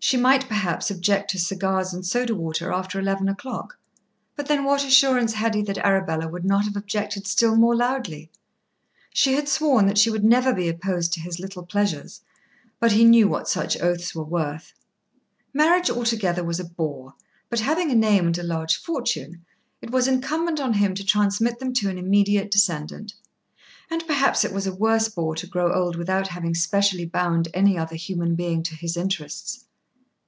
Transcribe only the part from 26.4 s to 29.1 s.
specially bound any other human being to his